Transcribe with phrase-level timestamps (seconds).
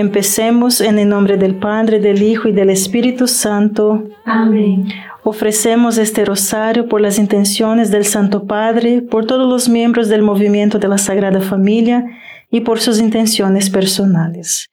[0.00, 4.08] Empecemos en el nombre del Padre, del Hijo y del Espíritu Santo.
[4.24, 4.88] Amén.
[5.24, 10.78] Ofrecemos este rosario por las intenciones del Santo Padre, por todos los miembros del movimiento
[10.78, 12.02] de la Sagrada Familia
[12.50, 14.70] y por sus intenciones personales.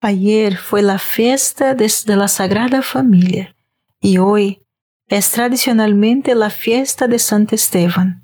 [0.00, 3.54] Ayer fue la fiesta de, la Sagrada Familia
[4.00, 4.62] y hoy
[5.08, 8.23] es tradicionalmente la fiesta de San Esteban.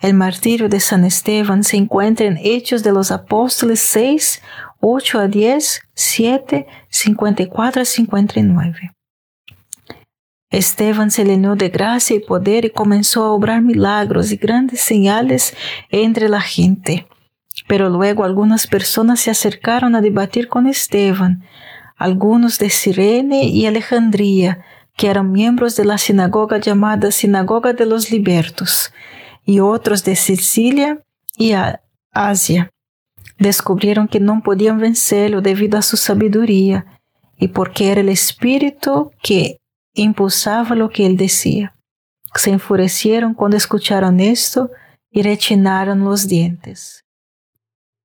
[0.00, 4.42] El martirio de San Esteban se encuentra en Hechos de los Apóstoles 6,
[4.80, 8.94] 8 a 10, 7, 54 a 59.
[10.50, 15.56] Esteban se llenó de gracia y poder y comenzó a obrar milagros y grandes señales
[15.90, 17.08] entre la gente.
[17.66, 21.44] Pero luego algunas personas se acercaron a debatir con Esteban,
[21.96, 24.64] algunos de Sirene y Alejandría,
[24.96, 28.92] que eran miembros de la sinagoga llamada Sinagoga de los Libertos,
[29.44, 31.02] y otros de Sicilia
[31.36, 31.52] y
[32.12, 32.70] Asia.
[33.38, 37.00] Descubrieron que no podían vencerlo debido a su sabiduría
[37.36, 39.58] y porque era el Espíritu que
[39.94, 41.76] impulsaba lo que él decía.
[42.34, 44.70] Se enfurecieron cuando escucharon esto
[45.10, 47.03] y rechinaron los dientes.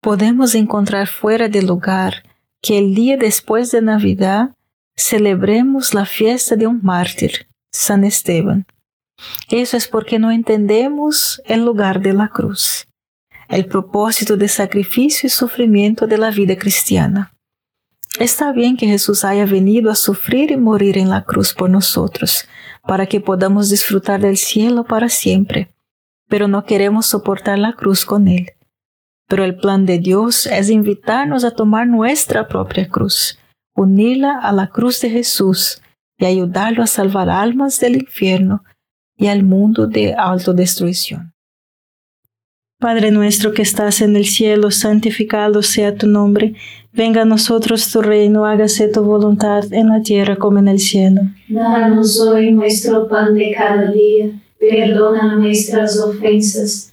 [0.00, 2.22] Podemos encontrar fuera de lugar
[2.62, 4.54] que el día después de Navidad
[4.96, 8.66] celebremos la fiesta de un mártir, San Esteban.
[9.50, 12.86] Eso es porque no entendemos el lugar de la cruz,
[13.48, 17.34] el propósito de sacrificio y sufrimiento de la vida cristiana.
[18.18, 22.46] Está bien que Jesús haya venido a sufrir y morir en la cruz por nosotros,
[22.86, 25.74] para que podamos disfrutar del cielo para siempre,
[26.26, 28.50] pero no queremos soportar la cruz con Él.
[29.30, 33.38] Pero el plan de Dios es invitarnos a tomar nuestra propia cruz,
[33.76, 35.80] unirla a la cruz de Jesús
[36.18, 38.64] y ayudarlo a salvar almas del infierno
[39.16, 41.32] y al mundo de autodestrucción.
[42.80, 46.54] Padre nuestro que estás en el cielo, santificado sea tu nombre,
[46.92, 51.20] venga a nosotros tu reino, hágase tu voluntad en la tierra como en el cielo.
[51.48, 56.92] Danos hoy nuestro pan de cada día, perdona nuestras ofensas,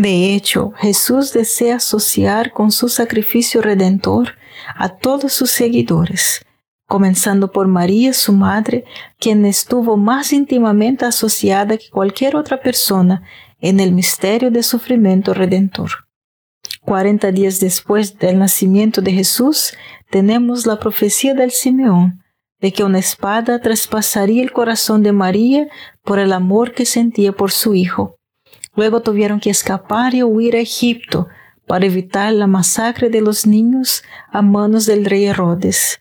[0.00, 4.38] De hecho, Jesús desea asociar con su sacrificio redentor
[4.74, 6.42] a todos sus seguidores,
[6.86, 8.86] comenzando por María, su madre,
[9.18, 13.24] quien estuvo más íntimamente asociada que cualquier otra persona
[13.60, 15.90] en el misterio de sufrimiento redentor.
[16.80, 19.74] Cuarenta días después del nacimiento de Jesús,
[20.08, 22.24] tenemos la profecía del Simeón
[22.58, 25.68] de que una espada traspasaría el corazón de María
[26.04, 28.19] por el amor que sentía por su hijo.
[28.80, 31.28] Luego tuvieron que escapar y huir a Egipto
[31.66, 36.00] para evitar la masacre de los niños a manos del rey Herodes.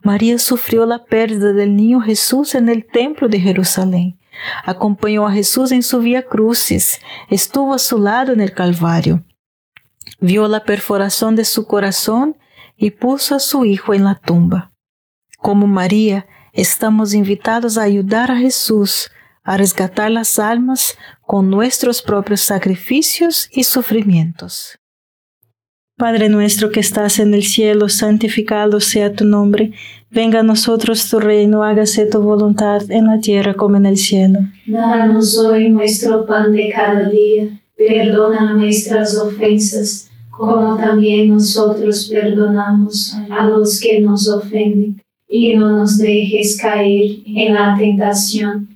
[0.00, 4.18] María sufrió la pérdida del niño Jesús en el templo de Jerusalén.
[4.64, 9.22] Acompañó a Jesús en su vía crucis, estuvo a su lado en el Calvario.
[10.18, 12.38] Vio la perforación de su corazón
[12.78, 14.72] y puso a su hijo en la tumba.
[15.36, 19.10] Como María, estamos invitados a ayudar a Jesús
[19.46, 24.78] a resgatar las almas con nuestros propios sacrificios y sufrimientos.
[25.96, 29.72] Padre nuestro que estás en el cielo, santificado sea tu nombre.
[30.10, 34.40] Venga a nosotros tu reino, hágase tu voluntad en la tierra como en el cielo.
[34.66, 37.48] Danos hoy nuestro pan de cada día.
[37.78, 45.00] Perdona nuestras ofensas, como también nosotros perdonamos a los que nos ofenden.
[45.28, 48.75] Y no nos dejes caer en la tentación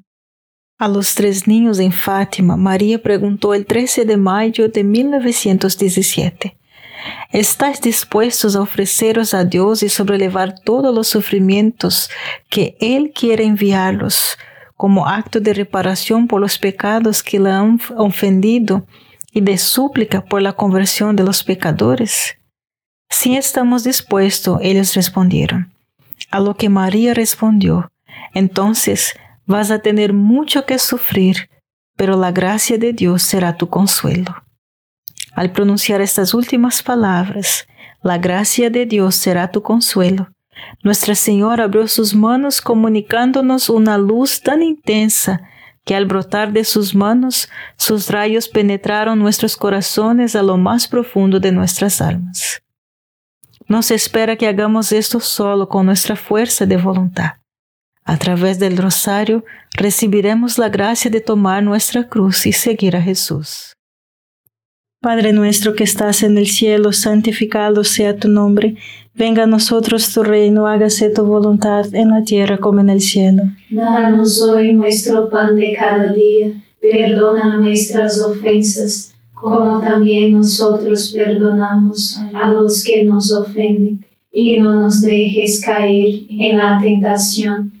[0.81, 6.57] A los tres niños en Fátima, María preguntó el 13 de mayo de 1917.
[7.31, 12.09] ¿Estáis dispuestos a ofreceros a Dios y sobrelevar todos los sufrimientos
[12.49, 14.39] que Él quiere enviarlos
[14.75, 18.87] como acto de reparación por los pecados que le han ofendido
[19.31, 22.39] y de súplica por la conversión de los pecadores?
[23.07, 25.71] Si estamos dispuestos, ellos respondieron.
[26.31, 27.91] A lo que María respondió,
[28.33, 29.13] entonces
[29.45, 31.49] vas a tener mucho que sufrir,
[31.95, 34.35] pero la gracia de Dios será tu consuelo.
[35.33, 37.67] Al pronunciar estas últimas palabras,
[38.03, 40.29] la gracia de Dios será tu consuelo.
[40.83, 45.41] Nuestra Señora abrió sus manos comunicándonos una luz tan intensa
[45.85, 51.39] que al brotar de sus manos, sus rayos penetraron nuestros corazones a lo más profundo
[51.39, 52.61] de nuestras almas.
[53.67, 57.40] No se espera que hagamos esto solo con nuestra fuerza de voluntad.
[58.03, 63.73] A través del rosario recibiremos la gracia de tomar nuestra cruz y seguir a Jesús.
[65.01, 68.75] Padre nuestro que estás en el cielo, santificado sea tu nombre.
[69.15, 73.43] Venga a nosotros tu reino, hágase tu voluntad en la tierra como en el cielo.
[73.71, 76.51] Danos hoy nuestro pan de cada día.
[76.79, 84.05] Perdona nuestras ofensas, como también nosotros perdonamos a los que nos ofenden.
[84.31, 87.80] Y no nos dejes caer en la tentación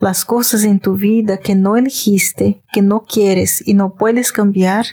[0.00, 4.86] Las cosas en tu vida que no elegiste, que no quieres y no puedes cambiar,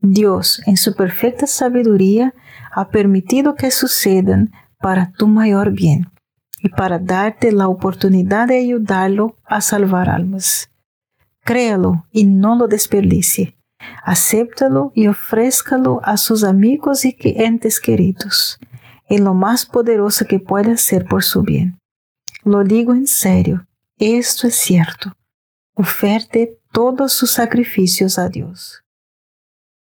[0.00, 2.34] Dios, en su perfecta sabiduría,
[2.70, 6.12] ha permitido que sucedan para tu mayor bien
[6.62, 10.70] y para darte la oportunidad de ayudarlo a salvar almas.
[11.44, 13.56] Créalo y no lo desperdicie.
[14.04, 18.58] Acéptalo y ofrézcalo a sus amigos y entes queridos.
[19.08, 21.78] en lo más poderoso que puede hacer por su bien.
[22.44, 23.66] Lo digo en serio,
[23.98, 25.12] esto es cierto.
[25.74, 28.82] Oferte todos sus sacrificios a Dios.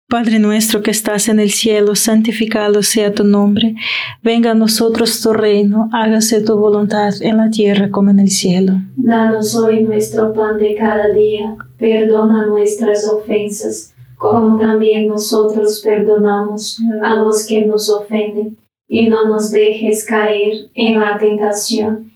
[0.08, 3.74] Padre nuestro que estás en el cielo, santificado sea tu nombre.
[4.22, 8.74] Venga a nosotros tu reino, hágase tu voluntad en la tierra como en el cielo.
[8.96, 17.16] Danos hoy nuestro pan de cada día, perdona nuestras ofensas, como también nosotros perdonamos a
[17.16, 22.15] los que nos ofenden, y no nos dejes caer en la tentación